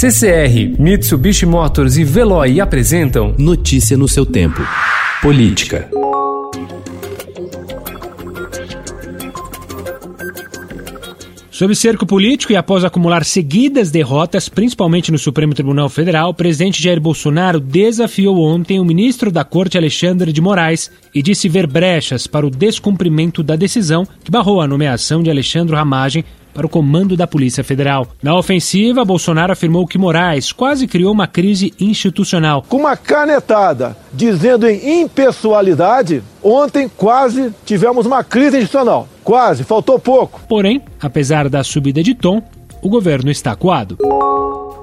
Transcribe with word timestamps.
CCR, 0.00 0.78
Mitsubishi 0.78 1.44
Motors 1.44 1.96
e 1.96 2.04
Veloy 2.04 2.60
apresentam 2.60 3.34
Notícia 3.36 3.96
no 3.96 4.06
seu 4.06 4.24
tempo. 4.24 4.62
Política. 5.20 5.90
Sob 11.50 11.74
cerco 11.74 12.06
político 12.06 12.52
e 12.52 12.56
após 12.56 12.84
acumular 12.84 13.24
seguidas 13.24 13.90
derrotas, 13.90 14.48
principalmente 14.48 15.10
no 15.10 15.18
Supremo 15.18 15.52
Tribunal 15.52 15.88
Federal, 15.88 16.30
o 16.30 16.34
presidente 16.34 16.80
Jair 16.80 17.00
Bolsonaro 17.00 17.58
desafiou 17.58 18.38
ontem 18.40 18.78
o 18.78 18.84
ministro 18.84 19.32
da 19.32 19.42
Corte 19.42 19.76
Alexandre 19.76 20.32
de 20.32 20.40
Moraes 20.40 20.92
e 21.12 21.20
disse 21.20 21.48
ver 21.48 21.66
brechas 21.66 22.28
para 22.28 22.46
o 22.46 22.50
descumprimento 22.50 23.42
da 23.42 23.56
decisão 23.56 24.06
que 24.22 24.30
barrou 24.30 24.60
a 24.60 24.68
nomeação 24.68 25.24
de 25.24 25.30
Alexandre 25.30 25.74
Ramagem 25.74 26.24
para 26.52 26.66
o 26.66 26.68
comando 26.68 27.16
da 27.16 27.26
Polícia 27.26 27.62
Federal. 27.62 28.06
Na 28.22 28.36
ofensiva, 28.36 29.04
Bolsonaro 29.04 29.52
afirmou 29.52 29.86
que 29.86 29.98
Moraes 29.98 30.52
quase 30.52 30.86
criou 30.86 31.12
uma 31.12 31.26
crise 31.26 31.72
institucional. 31.78 32.64
Com 32.68 32.78
uma 32.78 32.96
canetada 32.96 33.96
dizendo 34.12 34.66
em 34.68 35.02
impessoalidade, 35.02 36.22
ontem 36.42 36.88
quase 36.88 37.52
tivemos 37.64 38.06
uma 38.06 38.24
crise 38.24 38.56
institucional. 38.56 39.08
Quase, 39.22 39.64
faltou 39.64 39.98
pouco. 39.98 40.40
Porém, 40.48 40.82
apesar 41.00 41.48
da 41.48 41.62
subida 41.62 42.02
de 42.02 42.14
tom, 42.14 42.42
o 42.82 42.88
governo 42.88 43.30
está 43.30 43.54
coado. 43.54 43.98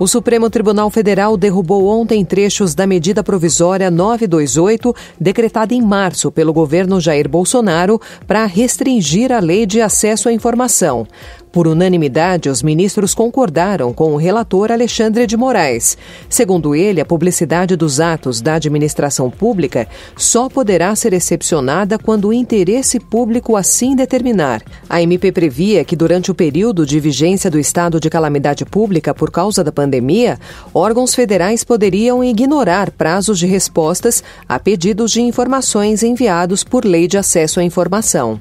O 0.00 0.06
Supremo 0.06 0.48
Tribunal 0.48 0.88
Federal 0.90 1.36
derrubou 1.36 1.88
ontem 1.88 2.24
trechos 2.24 2.72
da 2.72 2.86
medida 2.86 3.24
provisória 3.24 3.90
928, 3.90 4.94
decretada 5.18 5.74
em 5.74 5.82
março 5.82 6.30
pelo 6.30 6.52
governo 6.52 7.00
Jair 7.00 7.28
Bolsonaro, 7.28 8.00
para 8.24 8.46
restringir 8.46 9.32
a 9.32 9.40
lei 9.40 9.66
de 9.66 9.80
acesso 9.80 10.28
à 10.28 10.32
informação. 10.32 11.04
Por 11.52 11.66
unanimidade, 11.66 12.48
os 12.48 12.62
ministros 12.62 13.14
concordaram 13.14 13.92
com 13.92 14.12
o 14.12 14.16
relator 14.16 14.70
Alexandre 14.70 15.26
de 15.26 15.36
Moraes. 15.36 15.96
Segundo 16.28 16.74
ele, 16.74 17.00
a 17.00 17.06
publicidade 17.06 17.74
dos 17.74 18.00
atos 18.00 18.40
da 18.40 18.54
administração 18.54 19.30
pública 19.30 19.88
só 20.16 20.48
poderá 20.48 20.94
ser 20.94 21.12
excepcionada 21.12 21.98
quando 21.98 22.28
o 22.28 22.32
interesse 22.32 23.00
público 23.00 23.56
assim 23.56 23.96
determinar. 23.96 24.62
A 24.88 25.00
MP 25.02 25.32
previa 25.32 25.84
que, 25.84 25.96
durante 25.96 26.30
o 26.30 26.34
período 26.34 26.84
de 26.84 27.00
vigência 27.00 27.50
do 27.50 27.58
estado 27.58 27.98
de 27.98 28.10
calamidade 28.10 28.64
pública 28.64 29.14
por 29.14 29.30
causa 29.30 29.64
da 29.64 29.72
pandemia, 29.72 30.38
órgãos 30.74 31.14
federais 31.14 31.64
poderiam 31.64 32.22
ignorar 32.22 32.90
prazos 32.90 33.38
de 33.38 33.46
respostas 33.46 34.22
a 34.48 34.58
pedidos 34.58 35.12
de 35.12 35.22
informações 35.22 36.02
enviados 36.02 36.62
por 36.62 36.84
lei 36.84 37.08
de 37.08 37.16
acesso 37.16 37.60
à 37.60 37.64
informação. 37.64 38.38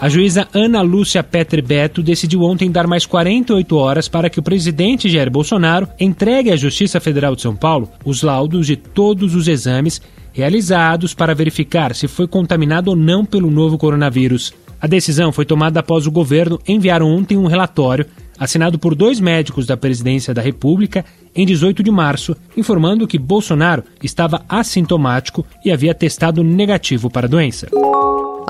A 0.00 0.08
juíza 0.08 0.48
Ana 0.54 0.80
Lúcia 0.80 1.22
Petri 1.22 1.60
Beto 1.60 2.02
decidiu 2.02 2.40
ontem 2.40 2.70
dar 2.70 2.86
mais 2.86 3.04
48 3.04 3.76
horas 3.76 4.08
para 4.08 4.30
que 4.30 4.40
o 4.40 4.42
presidente 4.42 5.10
Jair 5.10 5.30
Bolsonaro 5.30 5.86
entregue 6.00 6.50
à 6.50 6.56
Justiça 6.56 6.98
Federal 6.98 7.36
de 7.36 7.42
São 7.42 7.54
Paulo 7.54 7.86
os 8.02 8.22
laudos 8.22 8.66
de 8.66 8.76
todos 8.76 9.34
os 9.34 9.46
exames 9.46 10.00
realizados 10.32 11.12
para 11.12 11.34
verificar 11.34 11.94
se 11.94 12.08
foi 12.08 12.26
contaminado 12.26 12.88
ou 12.88 12.96
não 12.96 13.26
pelo 13.26 13.50
novo 13.50 13.76
coronavírus. 13.76 14.54
A 14.80 14.86
decisão 14.86 15.32
foi 15.32 15.44
tomada 15.44 15.80
após 15.80 16.06
o 16.06 16.10
governo 16.10 16.58
enviar 16.66 17.02
ontem 17.02 17.36
um 17.36 17.46
relatório 17.46 18.06
assinado 18.38 18.78
por 18.78 18.94
dois 18.94 19.20
médicos 19.20 19.66
da 19.66 19.76
Presidência 19.76 20.32
da 20.32 20.40
República 20.40 21.04
em 21.36 21.44
18 21.44 21.82
de 21.82 21.90
março, 21.90 22.34
informando 22.56 23.06
que 23.06 23.18
Bolsonaro 23.18 23.84
estava 24.02 24.42
assintomático 24.48 25.44
e 25.62 25.70
havia 25.70 25.94
testado 25.94 26.42
negativo 26.42 27.10
para 27.10 27.26
a 27.26 27.30
doença. 27.30 27.68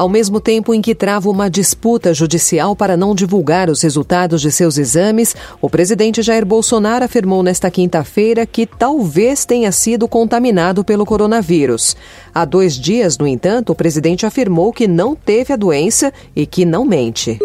Ao 0.01 0.09
mesmo 0.09 0.41
tempo 0.41 0.73
em 0.73 0.81
que 0.81 0.95
trava 0.95 1.29
uma 1.29 1.51
disputa 1.51 2.15
judicial 2.15 2.75
para 2.75 2.97
não 2.97 3.15
divulgar 3.15 3.69
os 3.69 3.83
resultados 3.83 4.41
de 4.41 4.51
seus 4.51 4.79
exames, 4.79 5.37
o 5.61 5.69
presidente 5.69 6.23
Jair 6.23 6.47
Bolsonaro 6.47 7.05
afirmou 7.05 7.43
nesta 7.43 7.71
quinta-feira 7.71 8.47
que 8.47 8.65
talvez 8.65 9.45
tenha 9.45 9.71
sido 9.71 10.09
contaminado 10.09 10.83
pelo 10.83 11.05
coronavírus. 11.05 11.95
Há 12.35 12.47
dois 12.47 12.81
dias, 12.81 13.19
no 13.19 13.27
entanto, 13.27 13.73
o 13.73 13.75
presidente 13.75 14.25
afirmou 14.25 14.73
que 14.73 14.89
não 14.89 15.15
teve 15.15 15.53
a 15.53 15.57
doença 15.57 16.11
e 16.35 16.47
que 16.47 16.65
não 16.65 16.87
mente. 16.87 17.39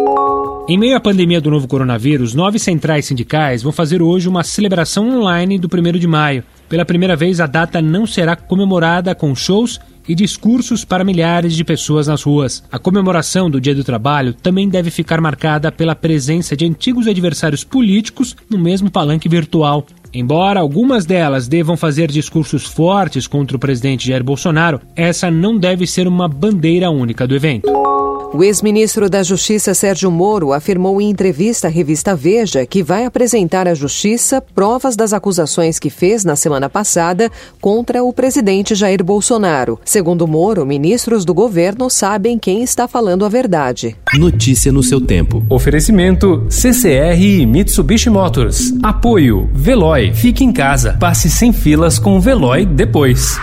Em 0.70 0.78
meio 0.78 0.96
à 0.96 1.00
pandemia 1.02 1.42
do 1.42 1.52
novo 1.52 1.68
coronavírus, 1.68 2.34
nove 2.34 2.58
centrais 2.58 3.06
sindicais 3.06 3.64
vão 3.64 3.74
fazer 3.74 4.02
hoje 4.02 4.30
uma 4.30 4.46
celebração 4.46 5.10
online 5.20 5.60
do 5.60 5.68
1 5.68 6.00
de 6.00 6.08
maio. 6.08 6.42
Pela 6.70 6.86
primeira 6.86 7.18
vez, 7.18 7.42
a 7.42 7.48
data 7.48 7.82
não 7.82 8.08
será 8.08 8.34
comemorada 8.34 9.14
com 9.14 9.36
shows 9.36 9.78
e 10.08 10.16
discursos 10.16 10.86
para 10.86 11.04
milhares 11.04 11.54
de 11.54 11.64
pessoas 11.64 12.08
nas 12.08 12.24
ruas. 12.24 12.64
A 12.72 12.80
comemoração 12.80 13.50
do 13.50 13.62
Dia 13.62 13.76
do 13.76 13.84
Trabalho 13.84 14.34
também 14.34 14.70
deve 14.70 14.90
ficar 14.90 15.20
marcada 15.22 15.72
pela 15.72 15.96
presença 15.96 16.56
de 16.56 16.66
antigos 16.66 17.08
adversários 17.08 17.64
políticos 17.64 18.36
no 18.50 18.58
mesmo 18.58 18.92
palanque 18.92 19.30
virtual. 19.30 19.86
Embora 20.14 20.62
algumas 20.62 21.06
delas 21.06 21.48
devam 21.48 21.76
fazer 21.76 22.10
discursos 22.10 22.66
fortes 22.66 23.28
contra 23.28 23.58
o 23.58 23.60
presidente 23.60 24.08
Jair 24.08 24.24
Bolsonaro, 24.24 24.80
essa 24.96 25.30
não 25.30 25.58
deve 25.58 25.86
ser 25.86 26.08
uma 26.08 26.28
bandeira 26.28 26.90
única 26.90 27.28
do 27.28 27.36
evento. 27.36 27.95
O 28.36 28.44
ex-ministro 28.44 29.10
da 29.10 29.24
Justiça 29.24 29.74
Sérgio 29.74 30.12
Moro 30.12 30.52
afirmou 30.52 31.00
em 31.00 31.10
entrevista 31.10 31.70
à 31.70 31.72
revista 31.72 32.14
Veja 32.14 32.66
que 32.66 32.84
vai 32.84 33.06
apresentar 33.06 33.66
à 33.66 33.74
Justiça 33.74 34.42
provas 34.42 34.98
das 34.98 35.14
acusações 35.14 35.80
que 35.80 35.90
fez 35.90 36.26
na 36.26 36.36
semana 36.36 36.70
passada 36.70 37.32
contra 37.62 38.04
o 38.04 38.12
presidente 38.12 38.76
Jair 38.76 39.02
Bolsonaro. 39.06 39.80
Segundo 39.86 40.28
Moro, 40.28 40.66
ministros 40.66 41.24
do 41.24 41.34
governo 41.34 41.90
sabem 41.90 42.38
quem 42.38 42.62
está 42.62 42.90
falando 42.90 43.24
a 43.24 43.30
verdade. 43.30 43.96
Notícia 44.16 44.70
no 44.70 44.84
seu 44.84 45.00
tempo. 45.00 45.42
Oferecimento 45.50 46.46
CCR 46.50 47.18
e 47.18 47.46
Mitsubishi 47.46 48.10
Motors. 48.10 48.74
Apoio 48.84 49.50
Veloy. 49.54 50.14
Fique 50.14 50.44
em 50.44 50.52
casa. 50.52 50.98
Passe 51.00 51.30
sem 51.30 51.54
filas 51.54 51.98
com 51.98 52.18
o 52.18 52.20
Veloy 52.20 52.66
depois. 52.66 53.40